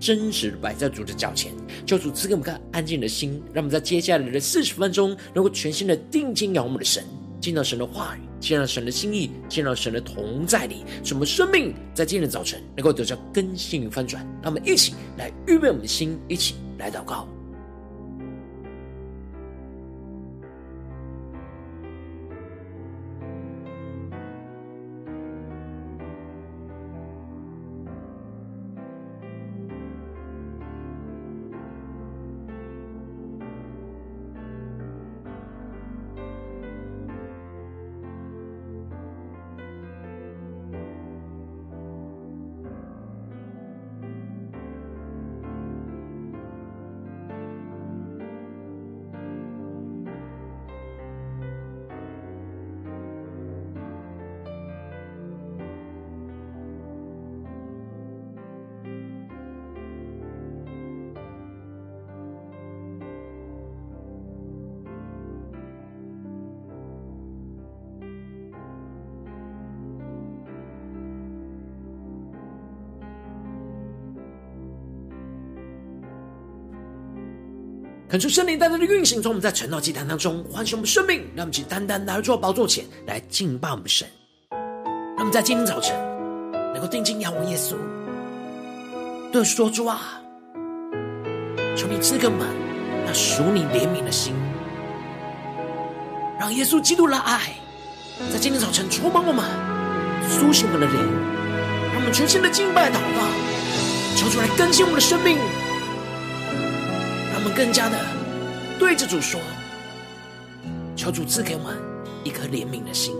[0.00, 1.52] 真实摆在主的脚前，
[1.86, 7.04] 求主赐给我们个安静的心，让我们在接下来的四十分钟，能够全心的定睛仰望我们的神，
[7.38, 14.26] 见到神的话语，见到神的心意，见到神的同在里，使我们生命在今天的早晨能够得到更新与翻转。
[14.42, 17.28] 让我们一起来预备我们的心，一起来祷告。
[78.10, 84.04] 恳求圣灵单单的运行，从我们在晨祷祭坛当中唤醒我们生命，让我们一起单单来到宝座前来敬拜我们神。
[84.50, 85.96] 让我们在今天早晨
[86.74, 87.76] 能够定睛仰望耶稣，
[89.30, 90.20] 对说主啊，
[91.76, 92.48] 求你赐给我们
[93.06, 94.34] 那属你怜悯的心，
[96.36, 97.52] 让耶稣基督的爱
[98.32, 99.44] 在今天早晨充满我们，
[100.28, 100.96] 苏醒我们的灵，
[101.92, 105.38] 让我们全新的敬拜祷告，求主来更新我们的生命。
[107.62, 107.96] 更加的
[108.78, 109.38] 对着主说，
[110.96, 111.70] 求主赐给我
[112.24, 113.14] 一颗怜悯的心，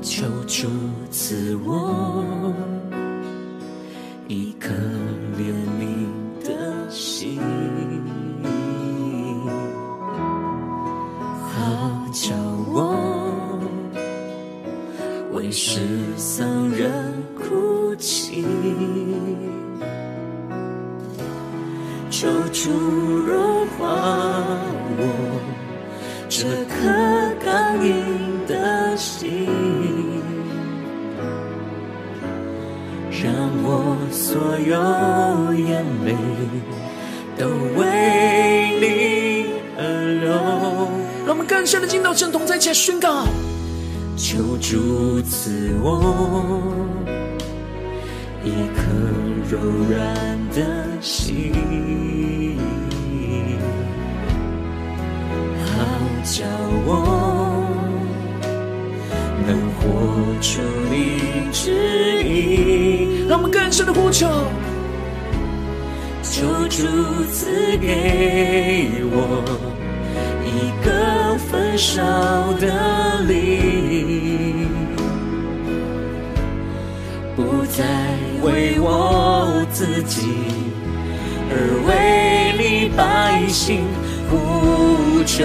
[0.00, 0.66] 求主
[1.10, 2.54] 赐我
[4.28, 4.70] 一颗
[5.36, 6.08] 怜悯
[6.42, 7.38] 的心，
[11.52, 12.34] 好叫
[12.72, 13.60] 我
[15.34, 15.80] 为失
[16.16, 17.15] 丧人
[22.62, 23.84] 主融化
[24.96, 25.00] 我
[26.26, 26.74] 这颗
[27.44, 29.46] 刚硬的心，
[33.10, 33.30] 让
[33.62, 34.72] 我所有
[35.54, 36.16] 眼泪
[37.36, 37.46] 都
[37.78, 37.84] 为
[38.80, 38.84] 你
[39.76, 39.80] 而
[40.22, 40.32] 流。
[41.26, 43.26] 让我们更深的进到神同在前宣告：
[44.16, 46.72] 求主赐我
[48.42, 48.48] 一
[49.48, 49.58] 柔
[49.88, 49.96] 软
[50.50, 50.60] 的
[51.00, 51.52] 心。
[55.64, 55.72] 好
[56.24, 56.44] 叫
[56.84, 56.90] 我
[59.46, 59.80] 能活
[60.40, 60.94] 出你
[61.52, 61.70] 旨
[62.24, 64.26] 意，让我们更深的呼求，
[66.22, 66.82] 求主
[67.30, 69.44] 赐给我
[70.44, 72.02] 一个焚烧
[72.54, 73.75] 的灵，
[78.46, 80.22] 为我自己，
[81.50, 81.54] 而
[81.88, 83.84] 为你百姓。
[84.28, 85.44] 呼求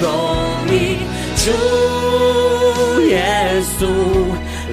[0.00, 0.08] 公
[0.68, 0.96] 义，
[1.36, 1.50] 主
[3.02, 3.86] 耶稣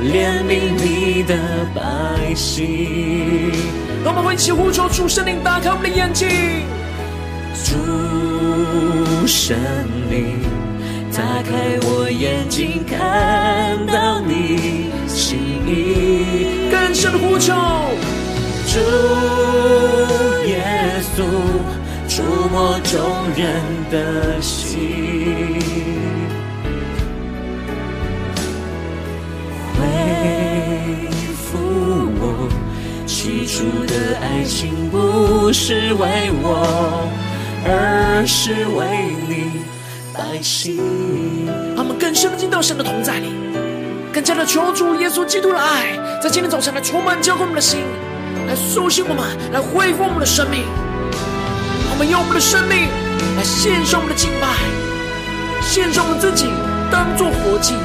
[0.01, 1.35] 怜悯你的
[1.75, 3.51] 百姓。
[4.03, 6.29] 让我们一起呼求主圣灵，打开我们的眼睛。
[7.65, 9.57] 主圣
[10.09, 10.39] 灵，
[11.13, 15.37] 打开我眼睛，看到你心
[15.67, 16.69] 意。
[16.71, 17.53] 更深的呼求，
[18.67, 18.79] 主
[20.47, 21.23] 耶稣。
[22.09, 22.21] 触
[22.51, 22.99] 摸众
[23.37, 24.77] 人的心，
[29.79, 29.79] 恢
[31.37, 31.57] 复
[32.19, 32.49] 我
[33.07, 37.07] 起初的爱情，不是为我，
[37.65, 39.61] 而是为你
[40.13, 40.77] 百姓。
[41.75, 43.27] 他们更深的进到神的同在里，
[44.13, 47.81] 更加的求主耶稣基督的爱，在今天早晨来充满浇灌我们的心，
[48.47, 50.63] 来苏醒我们，来恢复我们的生命。
[51.91, 52.87] 我们用我们的生命
[53.37, 54.47] 来献上我们的敬拜，
[55.61, 56.45] 献上我们自己，
[56.91, 57.75] 当做活祭，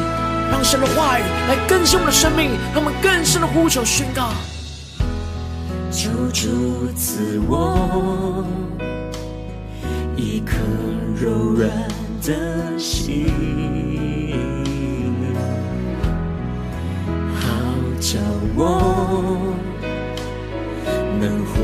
[0.50, 4.30] 让神的话语来更新我们的生命，让我们更深的呼求宣告。
[5.90, 8.44] 求主赐我
[10.16, 10.56] 一颗
[11.14, 11.70] 柔软
[12.26, 13.28] 的心，
[17.36, 17.46] 好
[18.00, 18.18] 叫
[18.56, 19.54] 我
[21.20, 21.54] 能活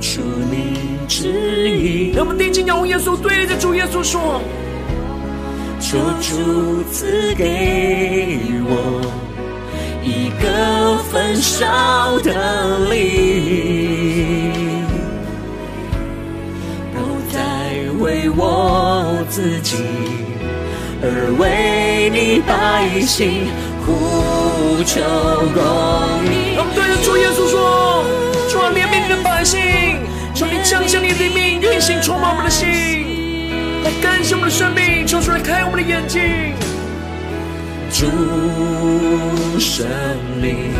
[0.00, 0.56] 出你
[1.06, 2.12] 旨意。
[2.16, 4.40] 让我们定睛仰望耶稣，对着主耶稣说：
[5.78, 9.02] 求主赐给我
[10.02, 14.86] 一个焚烧的灵，
[16.94, 16.96] 不
[17.30, 17.38] 再
[18.00, 19.76] 为我自己，
[21.02, 23.46] 而为你百姓
[23.84, 25.00] 呼求
[25.54, 25.62] 公
[26.24, 26.56] 义。
[26.56, 28.04] 让我们对着主耶稣说：
[28.50, 29.60] 主啊，怜悯你的百姓，
[30.34, 32.66] 求你降下你的灵命，运行充满我们的心，
[33.84, 36.54] 来更新我们的生命，求主来开我们的眼睛。
[37.90, 38.06] 主
[39.58, 39.86] 圣
[40.42, 40.72] 灵，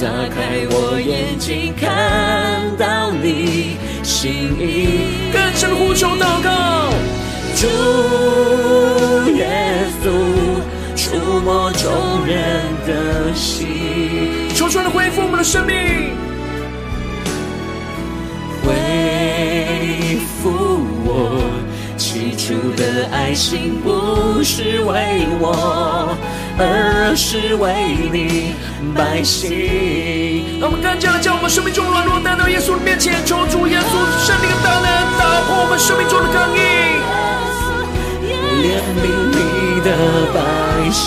[0.00, 5.32] 打开我眼睛，看到你心意。
[5.32, 6.85] 更深的呼求祷告，
[7.58, 7.66] 主
[9.32, 9.48] 耶
[10.02, 10.10] 稣，
[10.94, 13.66] 触摸众人的心，
[14.54, 15.74] 求主来恢复我们的生命，
[18.62, 21.40] 恢复我
[21.96, 26.14] 起初的爱心，不是为我。
[26.58, 28.54] 而是为你
[28.94, 30.58] 百姓。
[30.58, 33.92] 让我们更加的将我们生命中软弱带到耶稣的面前，求主耶稣
[34.24, 34.88] 圣灵的大能
[35.18, 37.05] 打破我们生命中的刚硬。
[38.62, 38.64] 怜
[39.02, 39.38] 悯你
[39.82, 39.88] 的
[40.34, 40.36] 百
[40.90, 41.04] 姓，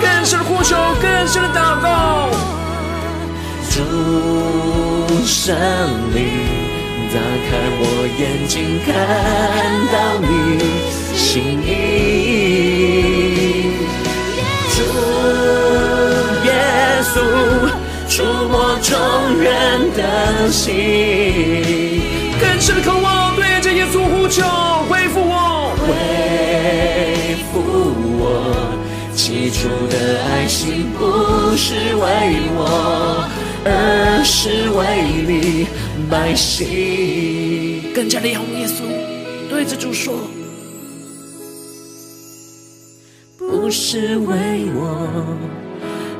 [0.00, 1.84] 更深的呼求，更深的祷告。
[3.70, 3.76] 主
[5.24, 5.54] 圣
[6.14, 6.22] 灵，
[7.10, 7.16] 打
[7.46, 7.48] 开
[7.80, 7.82] 我
[8.18, 8.54] 眼睛，
[8.86, 8.88] 看
[9.92, 10.24] 到你
[11.16, 11.22] 心
[11.64, 11.68] 意。
[14.70, 14.78] 主
[16.46, 16.48] 耶
[17.02, 17.14] 稣，
[18.08, 18.14] 触
[18.48, 18.90] 摸众
[19.40, 19.46] 人
[19.96, 20.00] 的
[20.50, 20.72] 心，
[22.40, 24.42] 更深的渴望对着耶稣呼求，
[24.88, 25.43] 恢复我，
[26.64, 27.60] 恢复
[28.16, 28.24] 我
[29.14, 32.08] 起初的爱心，不是为
[32.56, 33.28] 我，
[33.66, 35.66] 而是为你
[36.08, 37.92] 百姓。
[37.94, 38.80] 更加的仰望耶稣，
[39.50, 40.14] 对着主说。
[43.36, 45.06] 不是为我，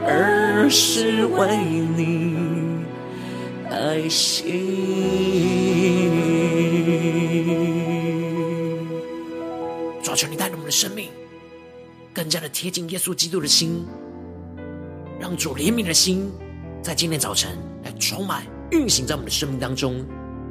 [0.07, 1.57] 而是为
[1.97, 2.37] 你
[3.71, 4.53] 爱心。
[10.75, 11.09] 生命
[12.13, 13.87] 更加的贴近耶稣基督的心，
[15.21, 16.29] 让主怜悯的心
[16.83, 20.05] 在今天早晨来充满运行在我们的生命当中。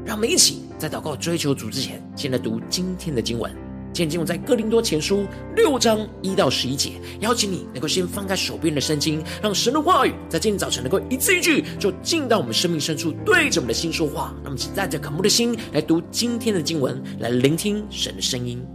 [0.05, 3.53] 让我们一起在祷告追求主之前，先来读今天的经文。
[3.93, 5.25] 今天经文在哥林多前书
[5.57, 14.33] 六章一到十一节，邀请你能够先翻开手边的圣经，让神的话语在今天早晨能够一字一句就进到我们生命深处，对着我们的心说话。
[14.41, 18.65] 那么，请带着渴慕的心来读今天的经文，来聆听神的声音。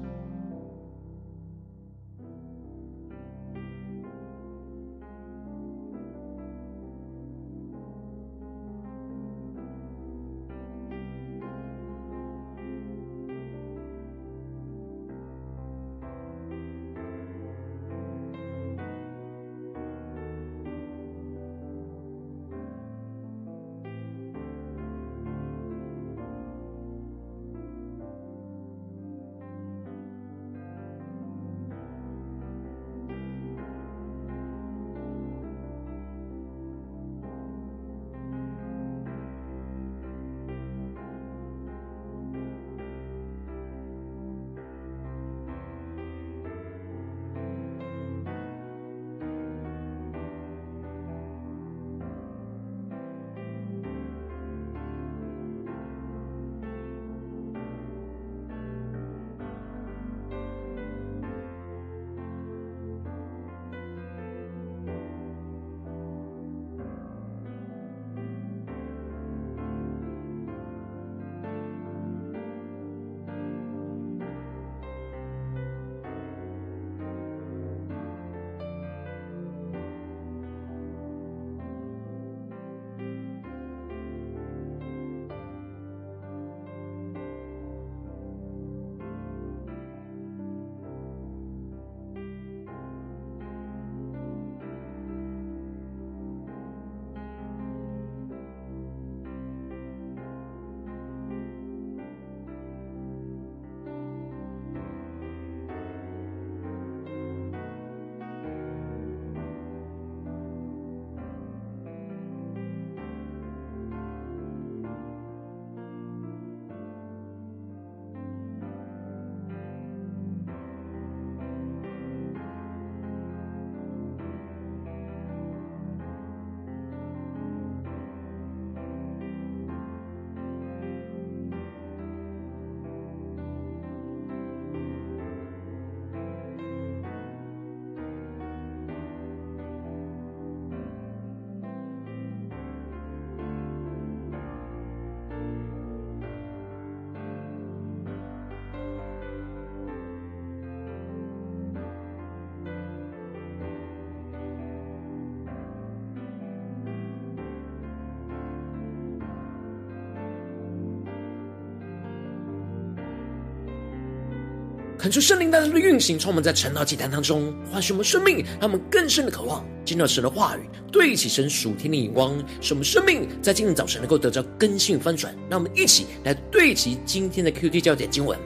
[165.08, 175.34] 恳求圣灵大大的运行，充满在晨祷祭坛当中，唤醒我们生命，让我们更深的渴望见到神的话语，对齐神属天的眼光，使我们生命在今天早晨能够得到更新翻转。
[175.48, 178.38] 让我们一起来对齐今天的 QT 焦点经文，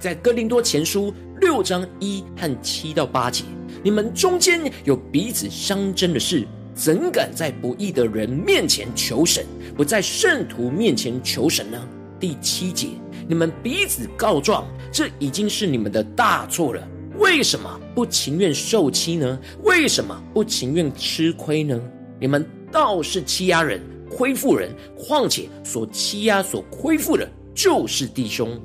[0.00, 3.44] 在哥林多前书六章一和七到八节：
[3.80, 11.80] 你们中间有彼此相争的事，怎敢在不义的人面前求神，不在圣徒面前求神呢？
[12.18, 12.88] 第七节。
[13.30, 16.88] 你们彼此告状，这已经是你们的大错了。
[17.16, 19.38] 为什么不情愿受欺呢？
[19.62, 21.80] 为什么不情愿吃亏呢？
[22.18, 24.74] 你们倒是欺压人、亏负人。
[24.98, 28.60] 况且所欺压、所亏负的，就是弟兄。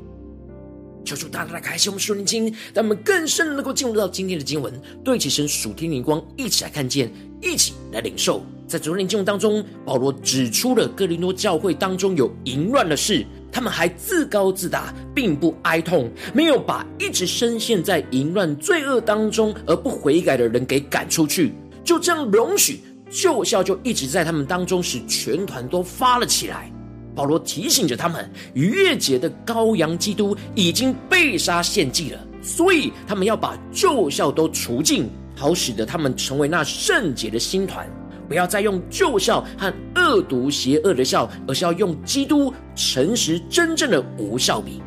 [1.06, 8.42] 求主大大的开启我们属灵经，让我们更深的能够进入到今天的经文，对齐神属天灵光，一起来看见，一起来领受。
[8.68, 13.24] 在昨天经文当中，保罗指出了哥林多教会当中有淫乱的事。
[13.56, 26.70] 他们还自高自大，并不哀痛，没有把一直深陷在淫乱罪恶当中而不悔改的人给赶出去，就这样容许旧酵就一直在他们当中，使全团都发了起来。
[27.16, 37.88] 保罗提醒着他们，逾越节的羔羊基督已经被杀献祭了，所以他们要把旧酵都除尽，好使得他们成为那圣洁的新团。
[38.28, 44.82] 不要再用旧酵和恶毒邪恶的酵，而是要用基督诚实真正的无酵比。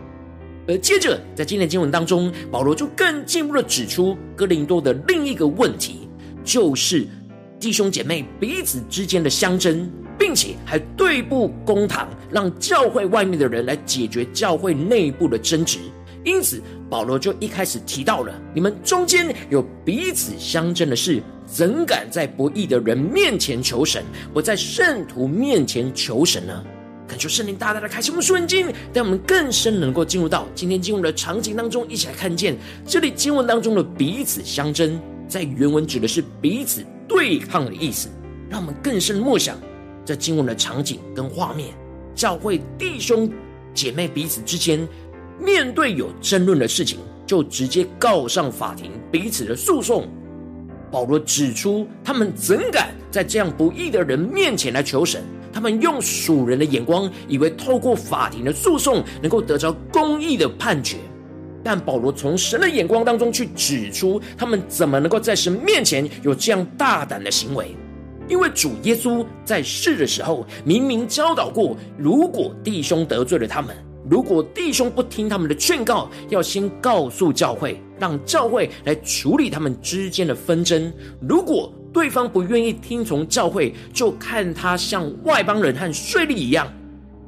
[0.66, 6.08] 而接着在今天经文当中，保罗就更进一步的指出哥林多的另一个问题，
[6.44, 7.06] 就是
[7.58, 15.78] 弟兄姐妹彼此之间的相争，并且还对簿公堂，让教会外面的人来解决教会内部的争执。
[16.28, 21.22] 因此，保罗就一开始提到了：你们中间有彼此相争的事。
[21.46, 24.04] 怎敢在不义的人面前求神，
[24.34, 26.62] 不在圣徒面前求神呢？
[27.08, 32.54] 恳求圣灵大大的开启我们属灵经，让我们更深能够进入到今天经文的场景当中，一起来看见
[32.84, 38.10] 这里经文当中的彼此相争，在原文指的是彼此对抗的意思。
[38.50, 39.58] 让我们更深默想
[40.04, 41.70] 这经文的场景跟画面，
[42.14, 43.30] 教会弟兄
[43.72, 44.86] 姐妹彼此之间
[45.40, 50.08] 面对有争论的事情，就直接告上法庭，彼此的诉讼。
[50.90, 55.22] 保罗指出，他们怎敢在这样不义的人面前来求神？
[55.52, 60.96] 他们用属人的眼光，以为透过法庭的诉讼能够得着公义的判决。
[61.64, 67.74] 但保罗从神的眼光当中去指出，他们怎么能够在神面前有这样大胆的行为？
[68.28, 73.74] 因为主耶稣在世的时候，明明教导过，如果弟兄得罪了他们。
[74.10, 80.90] 如果弟兄不听他们的劝告，要先告诉教会，让教会来处理他们之间的纷争。
[81.20, 86.72] 如果对方不愿意听从教会，就看他像外邦人和税吏一样。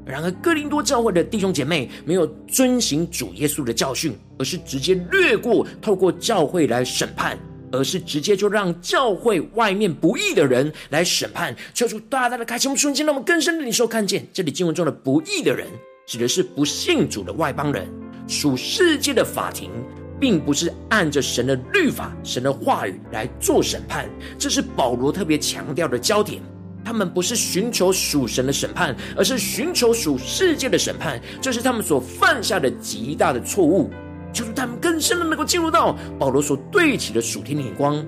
[0.07, 7.39] 然而，哥林多教会的弟兄姐妹没有遵行主耶稣的教训，而是直接略过，透过教会来审判，
[7.71, 11.55] 而是直接就让教会外面不义的人来审判。
[11.75, 15.67] 求主大大的开启我们瞬间，让我们更深的领受看见这里经文中的不义的人。
[16.11, 17.87] 指的是不信主的外邦人，
[18.27, 19.71] 属世界的法庭，
[20.19, 26.43] 并不是按着神的律法、神的话语来做审判，这是保罗特别强调的焦点。
[26.85, 33.89] 他们不是寻求属神的审判，而是寻求属世界的审判，这是他们所犯下的极大的错误。
[34.33, 38.05] 就是他们更深的能够进入到保罗所对齐的属天的眼光。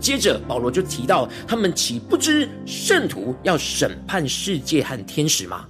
[0.00, 5.64] 接着，保罗就提到，他们岂不知圣徒要审判世界和天使吗？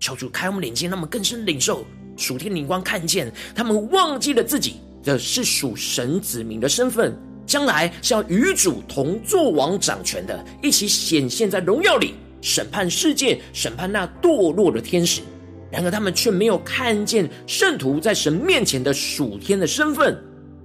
[0.00, 1.84] 求主开我们眼睛，让我们更深领受
[2.16, 15.22] 属天灵光，看见他们忘记了自己的是属神子民的身份，将来是要与主同作王掌权的，一起显现在荣耀里，审判世界，审判那堕落的天使。
[15.70, 20.16] 然而他们却没有看见圣徒在神面前的属天的身份。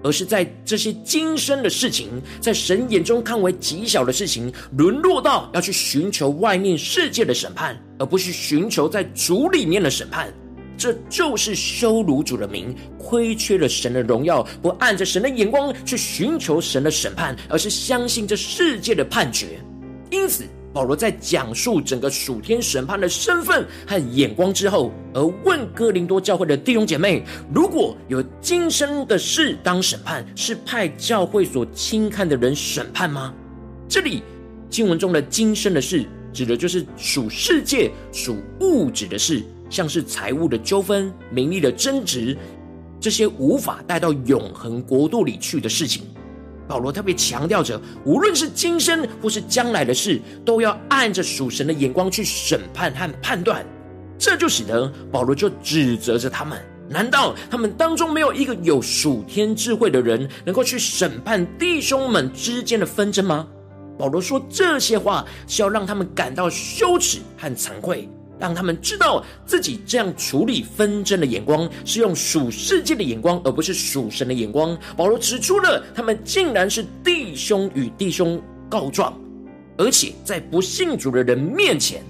[0.04, 10.32] 而是在这些今生的事情，在神眼中看为极小的事情，沦落到要去寻求外面世界的审判，而不是寻求在主里面的审判。
[10.78, 19.60] 这就是羞辱主的名，亏缺了神的荣耀，不按着神的眼光去寻求神的审判，而是相信这世界的判决。
[20.12, 20.44] 因此。
[20.74, 33.32] 保罗在讲述整个属天审判的身份和眼光之后，而问哥林多教会的弟兄姐妹：如果有今生的事当审判，是派教会所轻看的人审判吗？
[33.88, 34.24] 这里
[34.68, 36.04] 经文中的今生的事，
[36.34, 42.36] 指的就是属世界、属物质的事，像是财物的纠纷、名利的争执，
[43.00, 46.04] 这些无法带到永恒国度里去的事情。
[46.68, 53.66] 保罗特别强调着，无论是今生或是将来的事，都要按着属神的眼光去审判和判断。
[54.18, 63.48] 这就使得保罗就指责着他们，难道他们当中没有一个有属天智慧的人，能够去审判弟兄们之间的纷争吗？
[63.98, 74.78] 保罗说这些话是要让他们感到羞耻和惭愧，让他们知道自己这样处理纷争的眼光是用属世界的眼光，而不是属神的眼光。
[74.98, 79.18] 保罗指出了他们竟然是弟兄与弟兄告状，
[79.78, 82.04] 而且在不信主的人面前，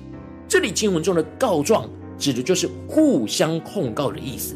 [0.47, 4.55] 这里经文中的告状指的就是互相控告的意思。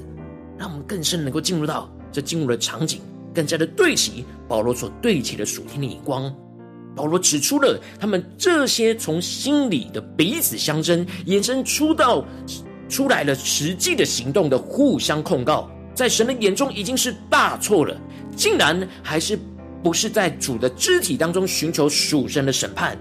[0.57, 2.99] 让我们更深能够进入到这经文的场景，
[3.33, 6.33] 更加的对齐保罗所对齐的属天的眼光。
[6.97, 12.25] 保罗指出了他们这些从心里的彼此相争，衍生出到
[12.89, 17.95] 出来了实际的行动的互相控告，在神的眼中已经是大错了，
[18.35, 19.39] 竟然还是
[19.83, 22.97] 不是在主的肢体当中寻求属神的审判，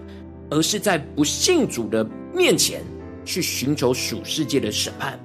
[0.51, 2.83] 而是在不信主的面前
[3.25, 5.19] 去寻求属世界的审判。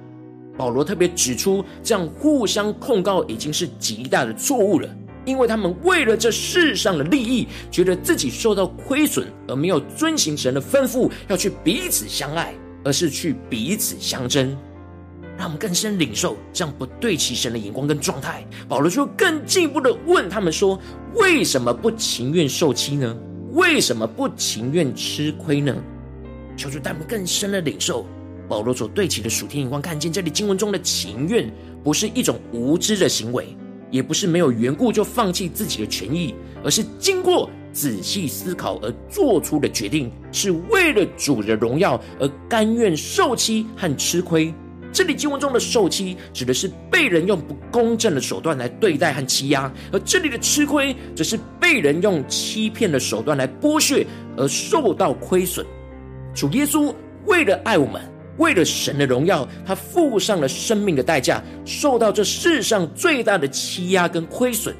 [0.56, 4.88] 保罗特别指出，这样互相控告已经是极大的错误了，
[5.24, 12.54] 因为他们为了这世上的利益，觉得自己受到亏损，而没有遵行神的吩咐，要去彼此相爱，
[12.84, 14.56] 而是去彼此相争。
[15.38, 18.46] 让我们更深领受这样不对齐神的眼光跟状态。
[18.68, 20.78] 保罗就更进一步的问他们说：
[21.14, 23.16] 为什么不情愿受欺呢？
[23.52, 25.74] 为什么不情愿吃亏呢？
[26.56, 28.06] 求主带我们更深的领受。
[28.48, 31.50] 保罗所对齐的属天眼光，看见这里经文中的情愿，
[31.82, 33.56] 不是一种无知的行为，
[33.92, 44.52] 也不是没有缘故就放弃自己的权益，而是经过仔细思考而做出的决定，是为了主的荣耀而甘愿受欺和吃亏。
[44.92, 55.64] 这里经文中的受欺，指的是被人用不公正的手段来对待和欺压；而这里的吃亏，则是被人用欺骗的手段来剥削而受到亏损。
[56.34, 56.94] 主耶稣
[57.26, 58.11] 为了爱我们。
[58.38, 64.74] 为了神的荣耀，他付上了生命的代价，受到这世上最大的欺压跟亏损，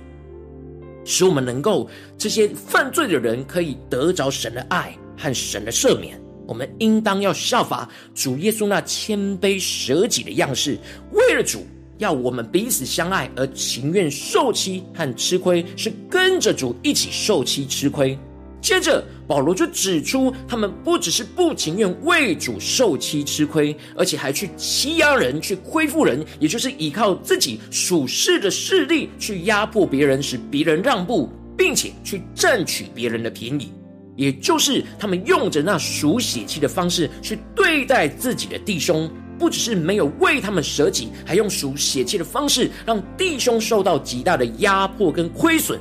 [1.05, 6.19] 使我们能够这些犯罪的人可以得着神的爱和神的赦免。
[6.49, 10.77] 我们应当要效法主耶稣那谦卑舍己的样式，
[11.13, 11.65] 为了主，
[11.99, 18.19] 要我们彼此相爱而情愿受欺和吃亏，是跟着主一起受欺吃亏。
[18.63, 33.73] 接着，保罗就指出，他们不只是不情愿为主受欺吃亏，而且还去欺压人，去亏负人，也就是依靠自己属世的势力去压迫别人，使别人让步，并且去占取别人的便宜。
[34.15, 45.81] 也就是他们用着那属血气的方式去对待自己的弟兄，不只是没有为他们舍己，还用属血气的方式让弟兄受到极大的压迫跟亏损。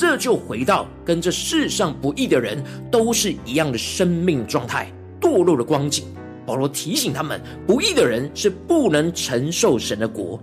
[0.00, 6.06] 这就回到跟这世上不义的人都是一样的生命状态，堕落的光景。
[6.46, 10.42] 保罗提醒他们，不义的人是不能承受神的国。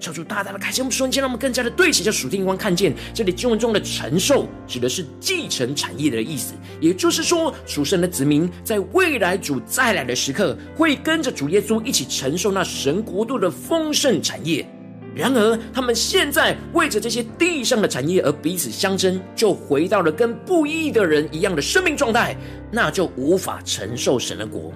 [0.00, 6.54] 求主大大的开启我们瞬间，让我们更加的对齐这属天眼光，看见这里经文中的承受指的是继承产业的意思。
[6.80, 14.68] 也就是说，属神的子民在未来主再来的时刻，会跟着主耶稣一起承受那神国度的丰盛产业。
[15.16, 22.36] 然而，他们现在为着这些地上的产业而彼此相争，就回到了跟不义的人一样的生命状态，
[22.70, 24.70] 那就无法承受神的国。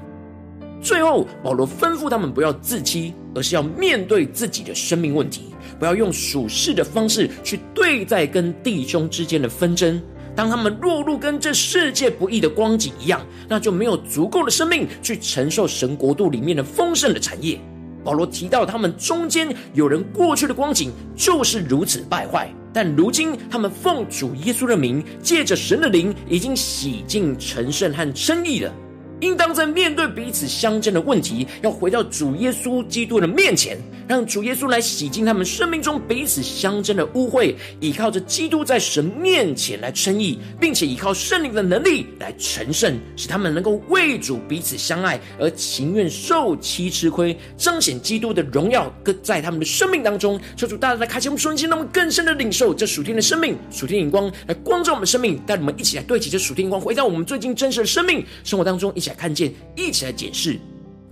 [0.83, 10.01] 最后，保罗吩咐他们不要自欺，而是要面对自己的生命问题，不要用属世的方式去对待跟弟兄之间的纷争。
[10.35, 17.61] 当他们落入跟这世界不义的光景一样，那就没有足够的生命去承受神国度里面的丰盛的产业。
[18.05, 28.73] 保罗提到，他们中间有人过去的光景就是如此败坏，但如今他们奉主耶稣的名，借着神的灵，已经洗净、成圣和称义了。
[29.21, 33.79] 应当在面对彼此相争的问题，要回到主耶稣基督的面前，
[34.09, 50.41] 让主耶稣来洗净他们生命中彼此相争的污秽，依靠着基督在神面前来称义，并且依靠圣灵的能力来成圣，使他们能够为主彼此相爱，而情愿受其吃亏，彰显基督的荣耀，跟在他们的生命当中。
[50.57, 60.57] 求主大大的开启我们瞬间，让我们更深的领受这属天的生命、属天眼光，来光照我们生命，带我们一起来对齐这属天光，回到我们最近真实的生命生活当中，一起来看见，一起来检视。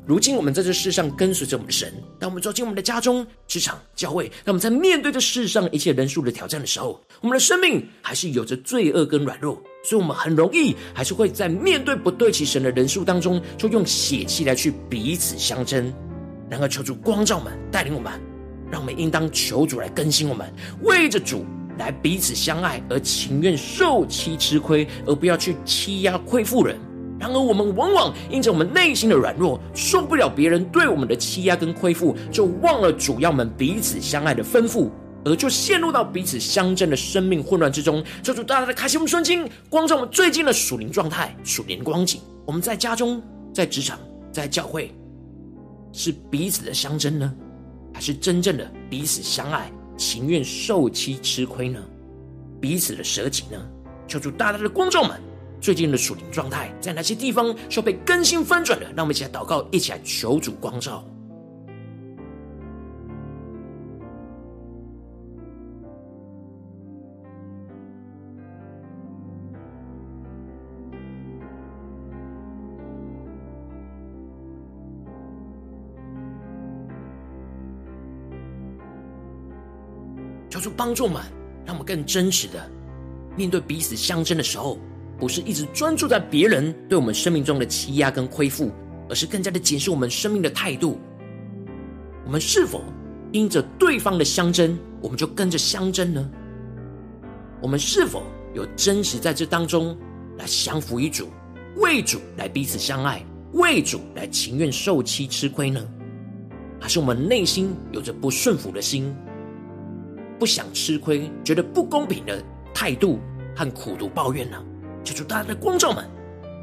[0.07, 15.93] 如今我们在这世上跟随着我们的神，当我们走进我们的家中、职场、教会，当我们在面对这世上一切人数的挑战的时候，我们的生命还是有着罪恶跟软弱，所以我们很容易还是会在面对不对齐神的人数当中，就用血气来去彼此相争。
[16.49, 18.11] 然而求主光照我们，带领我们，
[18.71, 20.51] 让我们应当求主来更新我们，
[20.85, 21.45] 为着主
[21.77, 26.79] 来彼此相爱，而情愿受欺吃亏，而不要去欺压亏负人。
[27.19, 34.89] 然而，我们往往因着我们内心的软弱，受不了别人对我们的欺压跟亏负，就忘了主要们彼此相爱的吩咐，
[35.25, 38.05] 而就陷入到彼此相争的生命混乱之中。
[38.23, 42.21] 求主大大的开启我们圣经，光照我们最近的属灵状态、属灵光景。
[42.47, 43.21] 我们在家中、
[43.53, 43.99] 在职场、
[44.31, 44.95] 在教会，
[45.93, 47.35] 是彼此的相争呢，
[47.93, 51.81] 还是真正的彼此相爱，情愿受欺吃亏呢？
[52.61, 53.59] 彼此的舍己呢？
[54.07, 55.21] 求主大大的光照们。
[55.61, 58.87] 最近的属灵状态，在哪些地方需要被更新翻转的？
[58.97, 61.05] 让我们一起来祷告，一起来求主光照。
[80.51, 81.23] 求主帮助我们，
[81.65, 82.69] 让我们更真实的
[83.37, 84.79] 面对彼此相争的时候。
[85.19, 88.71] 不是一直专注在别人对我们生命中的欺压跟亏负，
[89.09, 90.99] 而是更加的检视我们生命的态度。
[92.25, 92.85] 我们是否
[93.33, 96.31] 因着对方的相争，我们就跟着相争呢？
[97.61, 98.23] 我们是否
[98.55, 99.97] 有真实在这当中
[100.37, 101.29] 来降服于主，
[101.77, 103.21] 为主来彼此相爱，
[103.55, 105.85] 为主来情愿受欺吃亏呢？
[106.81, 109.13] 还是我们内心有着不顺服的心，
[110.39, 112.41] 不想吃亏，觉得不公平的
[112.73, 113.19] 态度
[113.57, 114.65] 和苦毒抱怨呢？
[115.09, 116.05] 求主大家的光照们，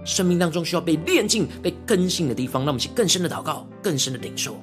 [0.05, 4.55] 生命当中需要被炼净、被更新的地方，让我们去更深的祷告、更深的领受。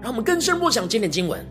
[0.00, 1.44] 让我们更深默想今天的经文，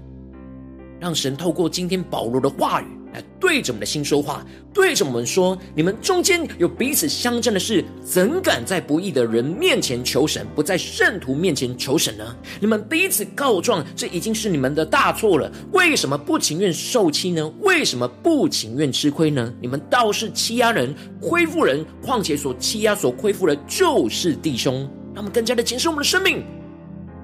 [0.99, 3.02] 让神透过今天保罗的话语。
[3.43, 4.41] 对着我们的心说话，
[4.73, 12.33] 对着我们说：你们中间有彼此相争的事，怎敢在不义的人面前求神，不在圣徒面前求神呢？
[12.61, 15.51] 你们彼此告状，这已经是你们的大错了。
[15.73, 17.53] 为什么不情愿受欺呢？
[17.59, 19.53] 为什么不情愿吃亏呢？
[19.59, 24.89] 你们倒是欺压人、亏负人，况且所欺压、所亏负的，就是弟兄。
[25.13, 26.41] 他们更加的检视我们的生命，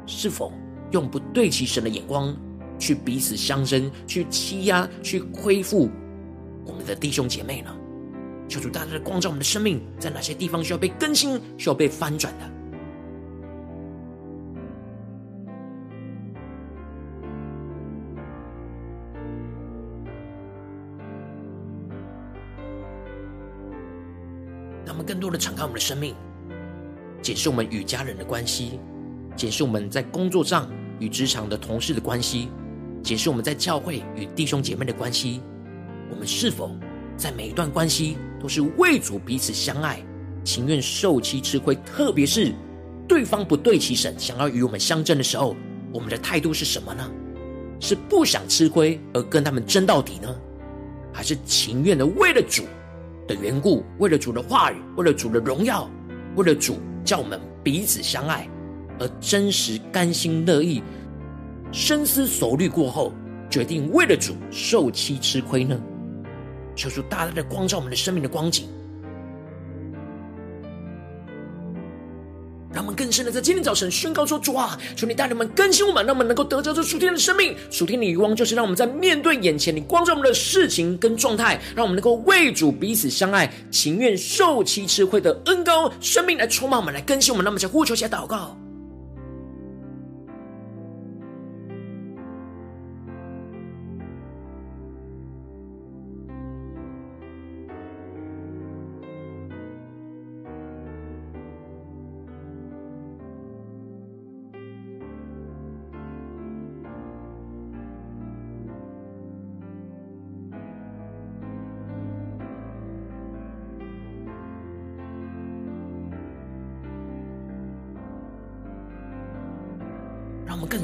[0.06, 0.52] 是否
[0.92, 2.36] 用不对齐神的眼光。
[2.78, 5.90] 去彼此相争，去欺压，去亏负
[6.66, 7.76] 我们的弟兄姐妹呢？
[8.48, 12.50] 求主大大的光照我们的生命，在哪些地方需要被更新，需要被翻转的？
[24.86, 26.16] 让我们更多的敞开我们的生命，
[27.22, 28.80] 检视我们与家人的关系，
[29.36, 30.68] 检视我们在工作上
[30.98, 32.50] 与职场的同事的关系。
[33.04, 35.42] 解释我们在教会与弟兄姐妹的关系，
[36.10, 36.72] 我们是否
[37.16, 40.02] 在每一段关系都是为主彼此相爱，
[40.44, 41.76] 情愿受欺吃亏？
[41.86, 42.54] 特别是
[43.08, 45.56] 对方不对齐神，想要与我们相争的时候，
[45.94, 47.10] 我们的态度是什么呢？
[47.80, 50.36] 是不想吃亏而跟他们争到底呢？
[51.14, 52.64] 还是情愿的为了主
[53.28, 55.90] 的缘故，为了主的话语，为了主的荣耀，
[56.36, 58.48] 为了主叫我们彼此相爱，
[59.00, 60.82] 而真实甘心乐意？
[61.72, 63.14] 深思熟虑过后，
[63.50, 65.80] 决定为了主受欺吃亏呢？
[66.80, 68.66] 求主大大的光照我们的生命的光景，
[72.72, 77.54] 让我们更深的在今天早晨宣告说：主啊，求你带领我们更新我们，让我们能够得着这属天的生命。
[77.70, 87.44] 属天的荣光就是让我们在面对眼前你光照我们的事情跟状态，让我们能够为主彼此相爱，情愿受其吃亏的恩膏生命来充满我们，来更新我们。
[87.44, 88.58] 那么，在呼求下祷告。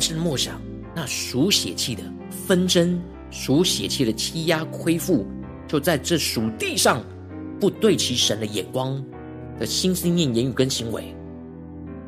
[0.08, 0.62] 是默想，
[0.96, 5.26] 那属血气的纷争，属血气的欺压亏负，
[5.68, 7.04] 就在这属地上
[7.60, 9.04] 不对齐神的眼光
[9.60, 11.16] 的心思念、言语跟行为。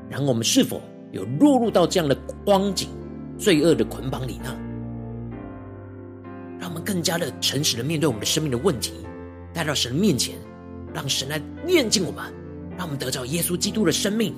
[0.10, 0.80] 然后我们是否
[1.12, 2.88] 有落入到这样的光景、
[3.36, 4.56] 罪恶的捆绑里呢？
[6.60, 8.94] 让我们更加的诚实的面对我们的生命的问题，
[9.54, 10.36] 带到神面前，
[10.94, 12.32] 让神来炼净我们，
[12.78, 14.36] 让我们得着耶稣基督的生命，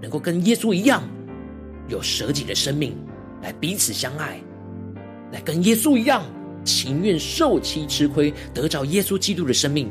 [0.00, 1.02] 能够跟耶稣一样。
[1.88, 2.96] 有舍己的生命，
[3.42, 4.40] 来彼此相爱，
[5.32, 6.24] 来跟耶稣一样，
[6.64, 9.88] 情愿受欺吃亏，得着耶稣基督的生命。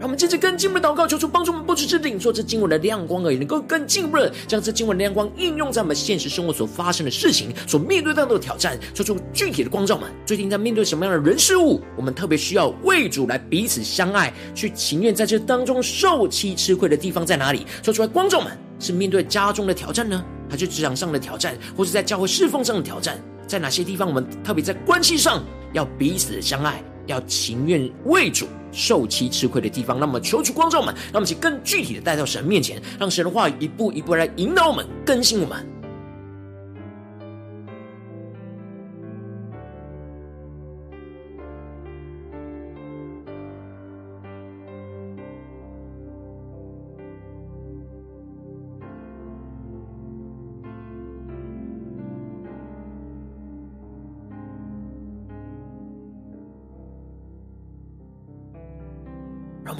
[0.00, 10.10] 让我们接着更进步的祷告，求主帮助我们，不只是领受这经文的亮光而已，能够更进步的将这经文的亮光应用在我们现实生活所发生的事情、所面对到的挑战，做出具体的光照们。
[10.26, 17.66] 最近在面对什么样的人事物，我们特别需要为主来彼此相爱，去情愿在这当中受欺吃亏的地方在哪里？
[17.82, 18.52] 说出来，光照们
[18.84, 23.18] 是面对家中的挑战呢，还是职场上的挑战，或是在教会侍奉上的挑战？
[23.46, 25.42] 在哪些地方，我们特别在关系上
[25.72, 26.84] 要彼此相爱？
[27.06, 35.73] 要情愿为主受其吃亏的地方，那么求主光照我们，让我们去更具体的带到神面前，让神的话一步一步来引导我们、更新我们。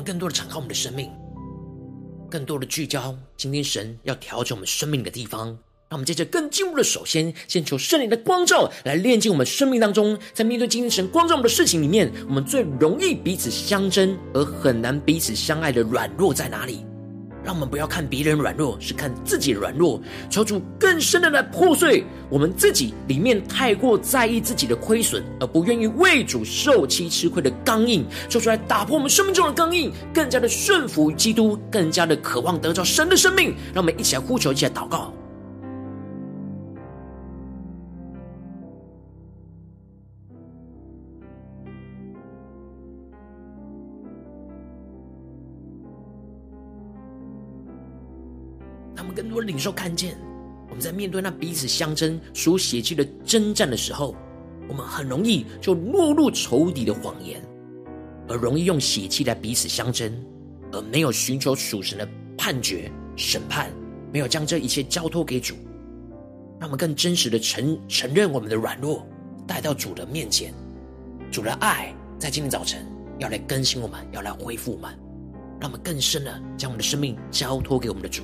[0.04, 1.10] 更多的敞开我们的生命，
[2.30, 3.16] 更多的聚焦。
[3.36, 5.46] 今天神要调整我们生命的地方，
[5.88, 16.84] 让我们接着更进一步的，首先先求圣灵的光照来炼净我们生命当中，在面对今天神光照我们的事情里面，我们最容易彼此相争而很难彼此相爱的软弱在哪里？
[17.44, 33.54] 让我们不要看别人软弱，是看自己软弱，求主更深的来破碎我们自己里面太过在意自己的亏损，而不愿意为主受欺吃亏的刚硬，说出来打破我们生命中的刚硬，更加的顺服基督，更加的渴望得着神的生命。
[33.74, 35.12] 让我们一起来呼求，一起来祷告。
[49.34, 50.16] 多领受看见，
[50.68, 54.14] 我们在面对那彼此相争、属血气的征战的时候，
[54.68, 57.42] 我们很容易就落入仇敌的谎言，
[58.28, 60.10] 而容易用血气来彼此相争，
[60.72, 63.70] 而没有寻求属神的判决、审判，
[64.12, 65.54] 没有将这一切交托给主，
[66.60, 69.06] 让我们更真实的承承认我们的软弱，
[69.46, 70.54] 带到主的面前。
[71.30, 72.86] 主的爱在今天早晨
[73.18, 74.90] 要来更新我们，要来恢复我们，
[75.60, 78.22] 让我们更深的将我们的生命交托给我们的主。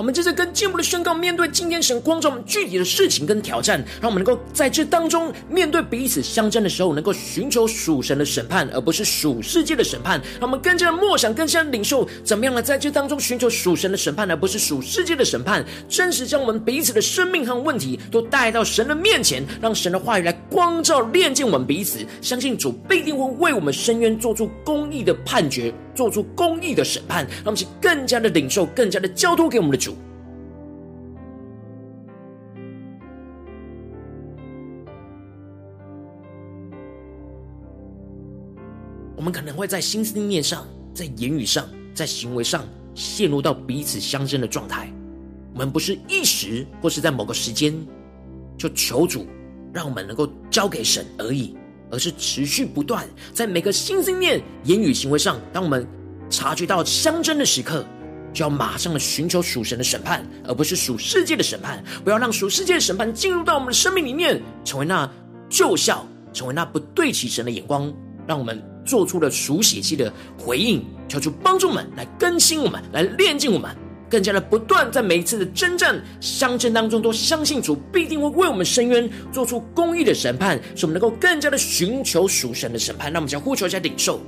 [0.00, 10.18] 我们接着更进一步的宣告，面对今天神光照我们具体的事情跟挑战，让我们能够在这当中面对彼此相争的时候，能够寻求属神的审判，而不是属世界的审判。
[10.40, 12.62] 让我们更加的默想，更加的领受，怎么样呢？
[12.62, 15.62] 在这当中寻求属神的审判，而不是属世界的审判。
[15.86, 21.98] 真实将我们彼此的生命和问题都带到神的面前，让神的话语来光照、炼净我们彼此。
[22.22, 27.26] 相信主必定会为我们伸冤，做出公义的判决，做出公义的审判。
[27.26, 29.96] 让我们去更加的领受，更加的交托给我们的主。
[39.16, 44.90] 我们可能会在心思念上，在言语上，在行为上陷入到彼此相争的状态。
[45.52, 47.74] 我们不是一时或是在某个时间
[48.56, 49.26] 就求主
[49.74, 51.54] 让我们能够交给神而已，
[51.90, 55.86] 而是持续不断在每个心思意念、言语、行为上，当我们
[56.28, 57.84] 察觉到相争的时刻，
[58.32, 61.82] 就要马上的寻求属神的审判，而不是属世界的审判。
[62.04, 65.10] 不要让属世界的审判进入到我们的生命里面，成为那
[65.48, 65.98] 旧酵，
[66.32, 67.92] 成为那不对齐神的眼光，
[68.26, 68.62] 让我们。
[68.82, 73.70] 做出了属血气的回应，求主帮助我们来更新我们，来炼净我们，
[74.10, 83.12] 更加的不断在每一次的征战相争当中，都相信主必定会为我们伸冤，做出公义的审判，使我们能够更加的寻求属神的审判。
[83.12, 84.20] 那我们将呼求一下领受。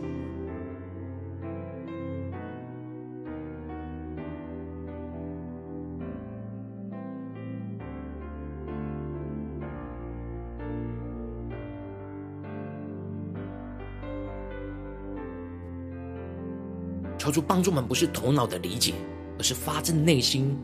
[17.18, 18.95] 求主帮助们，不是头脑的理解，
[19.42, 20.57] 是发自内心，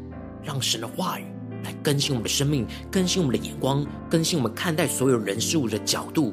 [0.43, 1.25] 让神的话语
[1.65, 6.33] 来更新我们的生命，更新我们的眼光，更新我们看待所有人事物的角度。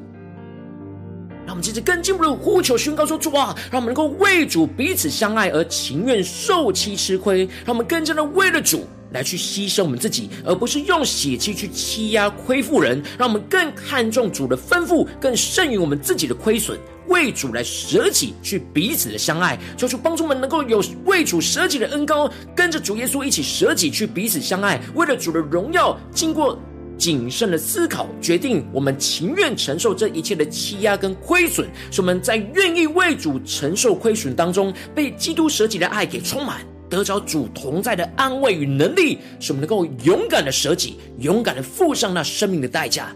[1.44, 7.44] 让我们接着更进一步的呼求宣告说：主啊，让我们能够为主彼此相爱，而情愿受欺吃亏。
[7.64, 13.02] 让我们更加的为了主来去牺牲我们自己，而不是用血气去欺压亏负人。
[13.18, 16.78] 让我们更看重主的吩咐，更胜于我们自己的亏损。
[17.08, 24.80] 为主来舍己，去彼此的相爱，求主帮助我们能够有为主舍己的恩膏，跟着主耶稣一起舍己去彼此相爱。
[24.96, 26.58] 为了主的荣耀，经过
[26.98, 36.66] 谨慎的思考，决定我们情愿承受这一切的欺压跟亏损，使我们在愿意为主承受亏损当中，被基督舍己的爱给充满。
[36.88, 43.14] 得着主同在的安慰与能力，使我们能够勇敢的舍己，勇敢的付上那生命的代价，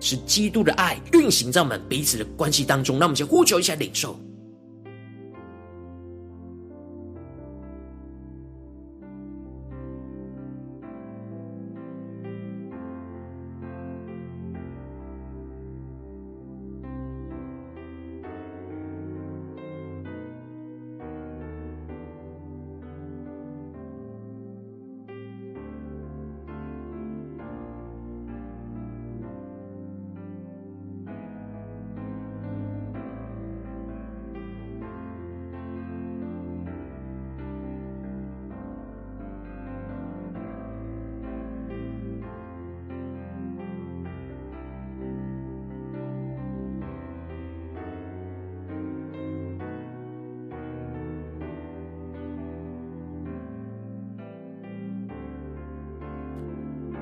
[0.00, 2.98] 使基督的爱运行在我们彼此的关系当中。
[2.98, 4.18] 那我们先呼求一下领受。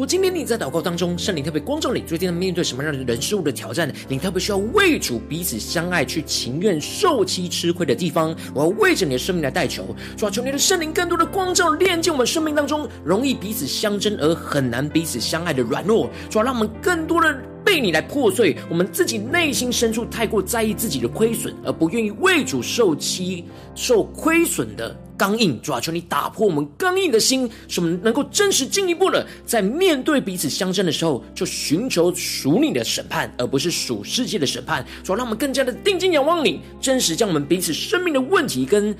[0.00, 3.92] 果今天你在祷告当中，圣灵特别光照你，最近在面对什么样的人事物的挑战？
[4.08, 23.44] 你特别需要为主彼此相爱，去情愿受其吃亏的地方，我要为着你的生命来代求，主啊，求你的圣灵更多的光照，炼净我们生命当中容易彼此相争而很难彼此相爱的软弱，主啊，让我们更多的被你来破碎我们自己内心深处太过在意自己的亏损，而不愿意为主受欺
[23.74, 24.96] 受亏损的。
[25.16, 34.82] 刚硬，主啊，求你打破我们刚硬的心，使我们能够真实进一步的，在面对彼此相争的时候，就寻求属你的审判，而不是属世界的审判。
[35.04, 38.96] 主啊，让我们更加的定睛仰望你，真实将我们彼此生命的问题跟。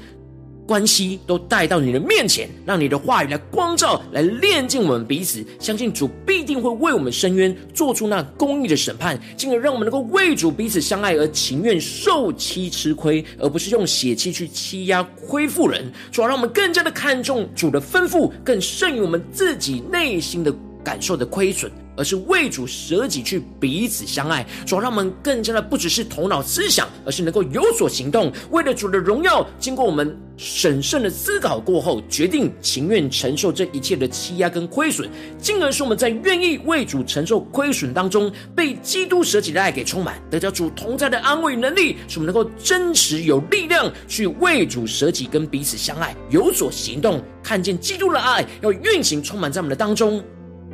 [0.71, 5.45] 关系都带到你的面前，让你的话语来光照，来炼净我们彼此。
[5.59, 15.91] 相信主必定会为我们伸冤，做出那公义的审判，进而让我们能够为主彼此相爱，而情愿受欺吃亏，而不是用血气去欺压亏负人。
[16.13, 20.55] 主要让我们更加的看重主的吩咐，更胜于我们自己内心的
[20.85, 21.69] 感受的亏损。
[22.01, 28.33] 而是为主舍己去彼此相爱，主要让我们更加的不只是头脑思想，而是能够有所行动。
[28.53, 50.25] 为了主的荣耀，经过我们审慎的思考过后，决定情愿承受这一切的欺压跟亏损，进而是我们在愿意为主承受亏损当中，被基督舍己的爱给充满，得到主同在的安慰能力，使我们能够真实有力量去为主舍己跟彼此相爱，有所行动，看见基督的爱要运行充满在我们的当中。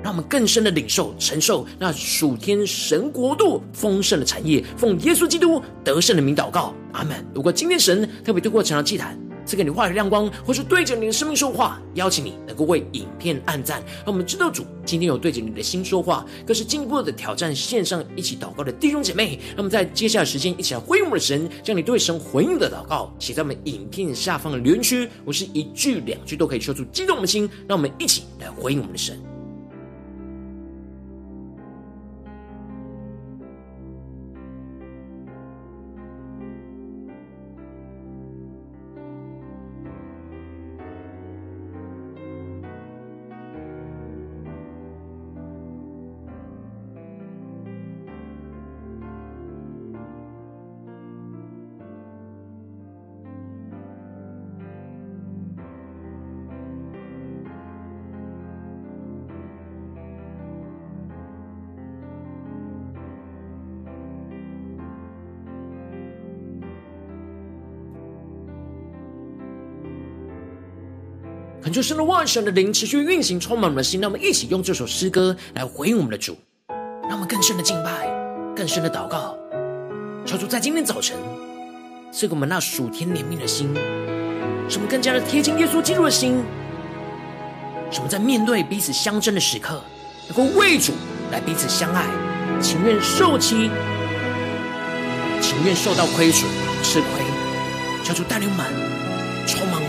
[0.07, 7.27] 让我们更深的领受、承受那属天神国度丰盛的产业，奉耶稣基督得胜的名祷告，阿门。
[7.35, 19.41] 如果今天神特别透过这场祭坛赐给你话语亮光，或是对着你的生命说话，邀请你能够为影片按赞，让我们知道主今天有对着你的心说话，更是进一步的挑战线上一起祷告的弟兄姐妹。
[19.49, 29.21] 让我们在接下来时间一起来回应我们的神，将你对神回应的祷告写在我们影片下方的留言区，我是一句两句都可以说出激动的心，让我们一起来回应我们的神。
[71.67, 74.01] 恳求神的万神的灵持续运行，充满我们的心。
[74.01, 76.39] 让我们一起用这首诗歌来回应我们的主，
[77.09, 78.09] 让我们更深的敬拜，
[78.55, 79.37] 更深的祷告，
[80.25, 81.17] 求主在今天早晨
[82.13, 83.75] 赐给我们那属天怜悯的心，
[84.69, 86.41] 使我们更加的贴近耶稣基督的心，
[87.91, 89.83] 使我们在面对彼此相争的时刻，
[90.29, 90.93] 能够为主
[91.33, 92.07] 来彼此相爱，
[92.63, 93.73] 情愿受欺，
[95.43, 96.49] 情愿受到亏损、
[96.85, 97.09] 吃亏，
[98.05, 98.67] 求主带领我们，
[99.49, 99.83] 充满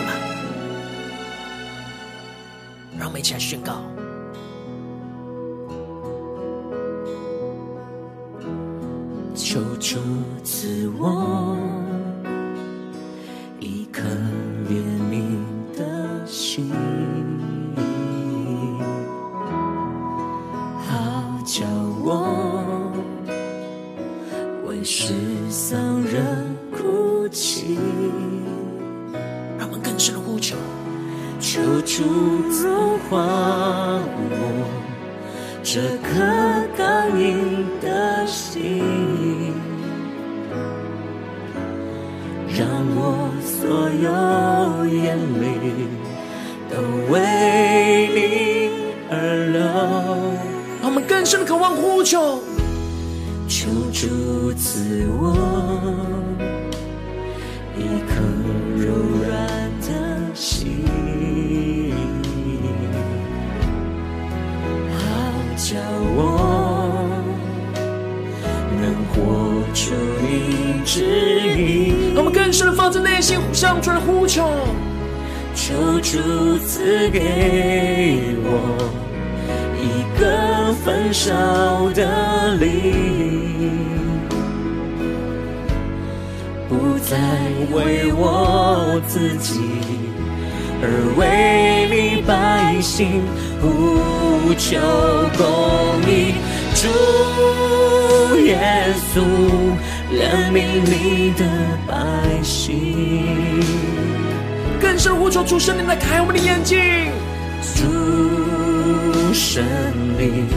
[3.17, 3.19] 们。
[3.19, 3.81] 一起来宣告：
[9.33, 9.97] 求主
[10.43, 11.57] 赐我
[13.59, 14.03] 一颗
[14.69, 15.41] 怜悯
[15.75, 16.71] 的心，
[20.77, 21.65] 好叫
[22.03, 22.93] 我
[24.67, 25.13] 为失
[25.49, 27.77] 丧人哭泣。
[31.57, 32.03] 求主
[32.61, 34.31] 融化我
[35.63, 36.07] 这颗
[36.77, 39.55] 刚硬的心，
[42.47, 45.45] 让我所有眼泪
[46.69, 46.77] 都
[47.11, 47.15] 为
[48.13, 48.69] 你
[49.09, 49.15] 而
[49.51, 49.59] 流。
[50.79, 52.39] 让我们更深的渴望呼求，
[53.47, 55.35] 求主赐我
[70.87, 71.03] 指
[71.41, 72.15] 引。
[72.15, 74.49] 我们更深的发自内心向主来呼求，
[75.53, 78.49] 求主赐给我
[79.77, 83.77] 一个焚烧的灵，
[86.69, 87.17] 不再
[87.75, 89.59] 为我自己，
[90.81, 93.21] 而为你百姓。
[93.59, 94.77] 呼求
[95.35, 96.35] 公义，
[96.75, 96.87] 主
[98.45, 99.19] 耶稣
[100.11, 101.45] 怜悯你的
[101.87, 101.93] 百
[102.43, 103.63] 姓。
[104.79, 106.79] 更深呼求主圣灵来开我们的眼睛，
[107.75, 109.63] 主圣
[110.17, 110.47] 灵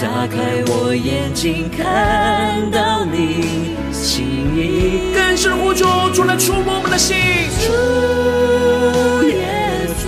[0.00, 4.24] 打开我眼睛，看到你心
[4.54, 5.14] 意。
[5.14, 7.16] 更深呼求主来触摸我们的心，
[7.60, 10.02] 主耶稣。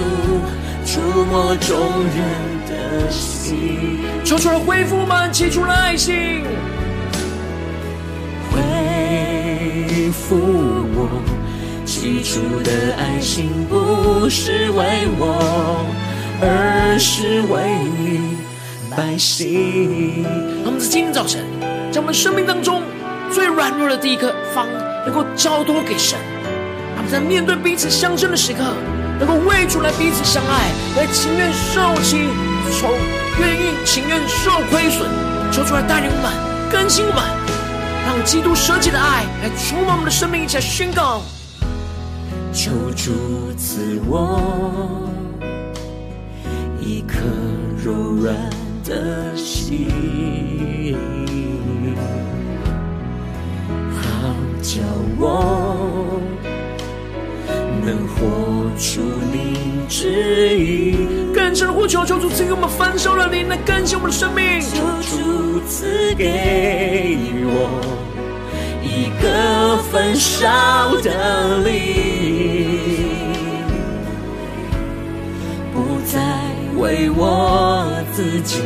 [0.85, 2.19] 触摸众人
[2.69, 6.43] 的心，求主来恢复我们起初的爱心，
[12.07, 15.85] 起初的爱心，不是为我，
[16.41, 18.37] 而是为你
[18.89, 20.25] 百姓。
[20.65, 21.43] 我们在今天早晨，
[21.91, 22.81] 将我们生命当中
[23.33, 24.69] 最软弱的第一刻方，
[25.05, 26.17] 能够交托给神。
[26.95, 28.63] 他们在面对彼此相争的时刻。
[29.19, 32.29] 能够为主来彼此相爱，来情愿受欺，
[32.79, 32.93] 从
[33.41, 35.11] 愿意情愿受亏损，
[35.51, 36.31] 求主来带领我们，
[36.71, 37.25] 更新我们，
[38.07, 41.21] 让基督舍己的爱来充满我们的生命，一起来宣告。
[42.57, 43.13] 求主
[43.59, 44.41] 赐我
[46.81, 47.19] 一颗
[47.85, 48.35] 柔软
[48.83, 50.97] 的心，
[53.93, 54.01] 好
[54.63, 54.81] 叫
[55.19, 56.19] 我。
[57.85, 58.25] 能活
[58.79, 60.97] 出你旨意，
[61.35, 64.63] 更深呼求，求主赐给我们焚烧的灵，来更新我们的生命。
[64.63, 67.81] 求主赐给我
[68.83, 69.29] 一个
[69.83, 70.47] 焚烧
[71.03, 71.73] 的灵，
[75.73, 76.21] 不再
[76.79, 78.63] 为我自己，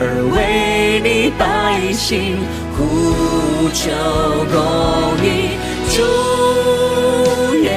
[0.00, 0.02] 而
[0.34, 2.38] 为你百姓
[2.76, 3.90] 呼求
[4.52, 4.56] 公
[5.24, 5.26] 义。
[5.90, 5.96] 主
[7.62, 7.68] 耶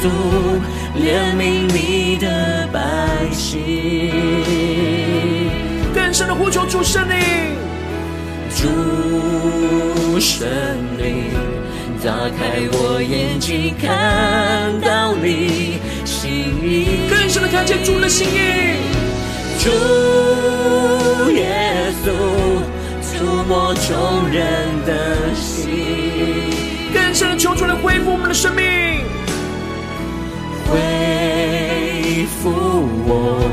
[0.00, 0.08] 稣，
[0.96, 2.78] 怜悯你的百
[3.32, 4.12] 姓。
[5.94, 7.55] 更深的呼求主圣灵，
[8.56, 10.48] 主神
[10.96, 11.30] 灵，
[12.02, 16.30] 打开我眼睛，看到你心
[16.62, 17.06] 意。
[17.10, 18.78] 更深的看见主的心意。
[19.58, 19.68] 主
[21.32, 22.08] 耶稣，
[23.02, 24.42] 触摸众人
[24.86, 25.68] 的心。
[26.94, 28.64] 更深的求主来恢复我们的生命，
[30.70, 32.50] 恢复
[33.06, 33.50] 我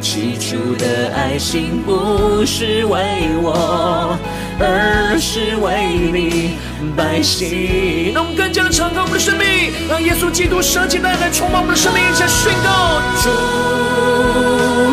[0.00, 2.98] 起初的爱心，不是为
[3.42, 4.16] 我，
[4.58, 6.56] 而是为你
[6.96, 8.12] 百姓。
[8.14, 13.28] 让我们更加的敞开我们的生命，让耶稣基督舍己带来充满我们的生命，一起来宣告：主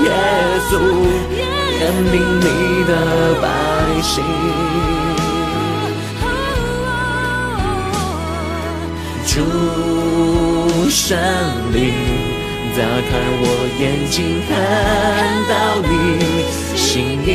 [0.04, 0.12] 耶
[0.70, 0.72] 稣，
[1.80, 2.92] 怜悯你的
[3.42, 3.44] 百
[4.02, 4.24] 姓。
[9.26, 9.40] 主
[10.92, 11.18] 圣
[11.74, 11.82] 灵，
[12.76, 13.10] 打开
[13.42, 13.44] 我
[13.80, 14.52] 眼睛，看
[15.50, 15.52] 到
[15.82, 15.92] 你
[16.78, 17.32] 心意。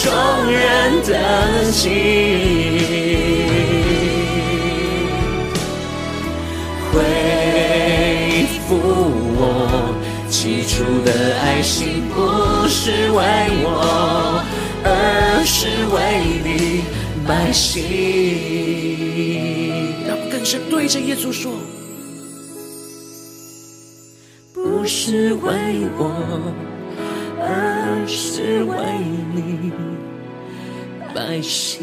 [0.00, 0.12] 众
[0.48, 1.12] 人的
[1.72, 1.90] 心，
[6.92, 6.94] 恢
[8.68, 8.68] 复
[9.34, 9.42] 我
[10.30, 12.16] 起初的爱心，不
[12.68, 13.18] 是为
[13.64, 14.40] 我，
[14.84, 14.86] 而
[15.44, 15.96] 是为
[16.44, 16.48] 你。
[17.26, 17.82] 百姓，
[20.06, 21.52] 让我更深对着耶稣说：
[24.54, 25.50] 不是为
[25.98, 26.10] 我，
[28.08, 28.76] 是为
[29.34, 29.70] 你，
[31.14, 31.78] 百姓。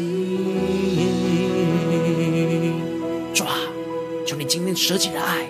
[3.32, 3.56] 主啊，
[4.26, 5.48] 求你今天舍己的爱，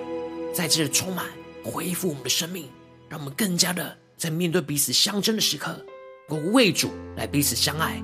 [0.52, 1.24] 在这充满，
[1.64, 2.66] 恢复我们的生命，
[3.08, 5.82] 让我们更加的在面对彼此相争的时刻，
[6.28, 8.02] 我为主来彼此相爱。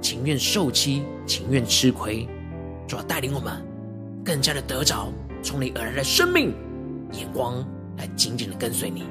[0.00, 2.26] 情愿受欺，情愿吃亏，
[2.88, 3.62] 主要带领我们
[4.24, 5.12] 更加的得着
[5.42, 6.54] 从你而来的生命
[7.12, 7.62] 眼光，
[7.98, 9.04] 来紧紧的跟随你。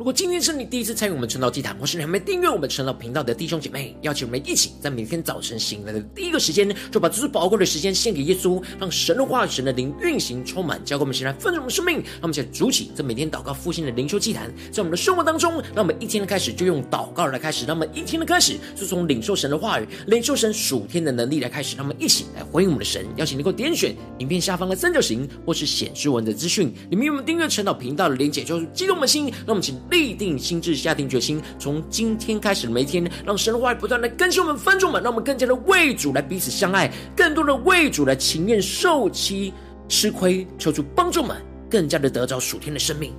[0.00, 11.96] 如果今天是你第一次参与我们晨祷祭坛，或是你还没订阅我们晨祷频道的弟兄姐妹，邀请我们一起在每天早晨醒来的第一个时间，就把这最宝贵的时间献给耶稣，让神的话语、神的灵运行充满，交给我们，现在丰盛的生命。
[11.96, 23.06] 让我们一起来主起这每天祷告复兴的灵修祭坛，在我们的生活当中，让我们一天的开始就用祷告来开始，让我们一天的开始就从领受神的话语、领受神属天的能力来开始，让我们一起来回应我们的神。
[23.16, 29.26] 邀请你能够点选影片下方的三角形，或是显示文的资讯，里面有我们订阅晨祷频道的连结，就是激动我们的心。
[29.40, 30.74] 让我们请立定心智。
[30.74, 39.52] 下定决心，从今天开始每一天，让神的话语不断的更新我们、分众们，让我们更加的为主来彼此相爱，更多的为主来情愿受欺
[39.88, 41.36] 吃亏，求主帮助们，
[41.68, 43.12] 更加的得着属天的生命。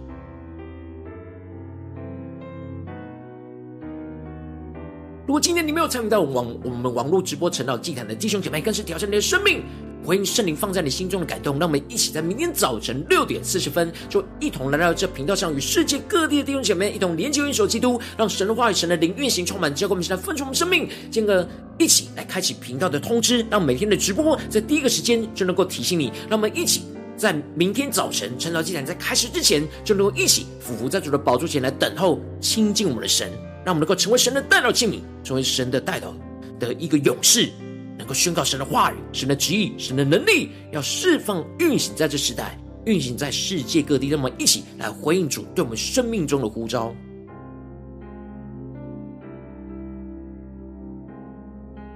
[5.31, 9.63] 如果今天你没有参与到我们网我们网络直播晨祷祭坛的弟兄姐妹，更是挑战你的生命。
[10.03, 21.47] 回应圣灵放在你心中的感动，让我们一起在明天早晨六点四十分，就一同来到这频道上，与世界各地的弟兄姐妹一同连接、运手基督，让神的话语、神的灵运行充满，教灌我们现在分出我们生命，进而
[21.79, 26.11] 一起来开启频道的通知，让每天的直播在第一个时间就能够提醒你。
[26.29, 26.81] 让我们一起
[27.15, 33.31] 在明天早晨晨祷祭坛在开始之前，就能够一起俯伏在主的宝座前来等候亲近我们的神，
[33.63, 36.13] 让我们能够成为神的代表器皿，成为神的代表
[36.59, 37.49] 的一个勇士。
[37.97, 44.07] 能够宣告神的话语、神的旨意、神的能力，要释放、运行在这时代，运行在世界各地。
[44.07, 46.95] 让我们一起来回应主对我们生命中的呼召。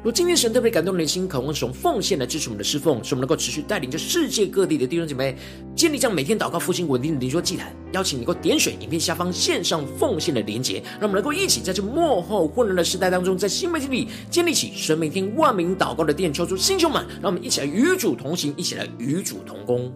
[0.05, 5.35] 若今天神特别感动人心，渴望使用奉献来支持我们的侍奉，使我们能够持续带领着世界各地的弟兄姐妹
[5.75, 7.75] 建立这样每天祷告复兴稳定的灵修祭坛。
[7.91, 19.91] 邀请你能够点选影片下方线上奉献的连结，让我们能够一起在这幕后混乱的时代当中，在新媒体里建立起神每天万名祷告的殿，抽出星球们，让我们一起来与主同行，一起来与主同工。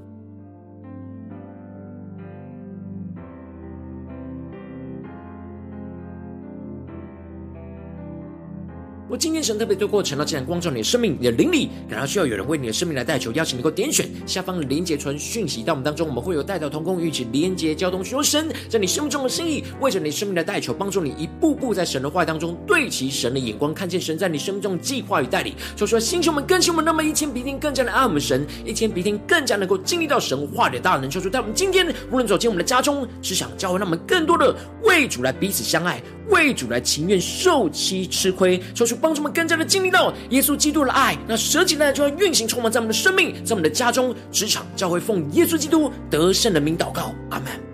[9.09, 25.55] 我今天神特别透过晨祷祭坛光照你的生命，你的灵里，感到需要有人为你的生命来代求，邀请你能够点选下方的连结传讯息到我们当中，我们会有代祷同工一起连结交通，寻求神在你生命中的心意，为着你生命的代求，帮助你一步步在神的话当中对齐神的眼光，看见神在你生命中计划与带领。
[25.75, 31.09] 说出来，星球们更新我们，那么一天比一天更加的爱我们神，一天比一天更加能够经历到神话的大能。
[31.09, 35.99] 说出在我们今天无论走进我们的家中，只想教会让我们更多的为主来彼此相爱，
[36.29, 38.61] 为主来情愿受欺吃亏。
[38.75, 38.98] 说出。
[39.01, 47.68] 帮助我们更加的经历到耶稣基督的爱，那舍己的爱就要运行充满在我们的生命，在我们的家中、职场、教会，奉耶稣基督得胜的名祷告，阿门。